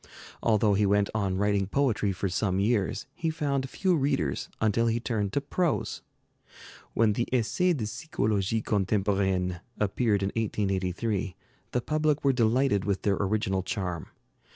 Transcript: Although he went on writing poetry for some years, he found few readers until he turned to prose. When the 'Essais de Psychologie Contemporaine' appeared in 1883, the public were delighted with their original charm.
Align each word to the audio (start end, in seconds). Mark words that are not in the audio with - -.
Although 0.41 0.73
he 0.73 0.87
went 0.87 1.11
on 1.13 1.37
writing 1.37 1.67
poetry 1.67 2.11
for 2.11 2.27
some 2.27 2.59
years, 2.59 3.05
he 3.13 3.29
found 3.29 3.69
few 3.69 3.95
readers 3.95 4.49
until 4.59 4.87
he 4.87 4.99
turned 4.99 5.31
to 5.33 5.41
prose. 5.41 6.01
When 6.95 7.13
the 7.13 7.27
'Essais 7.31 7.75
de 7.77 7.85
Psychologie 7.85 8.63
Contemporaine' 8.63 9.61
appeared 9.79 10.23
in 10.23 10.29
1883, 10.29 11.35
the 11.71 11.81
public 11.81 12.23
were 12.23 12.33
delighted 12.33 12.83
with 12.83 13.03
their 13.03 13.17
original 13.17 13.61
charm. 13.61 14.07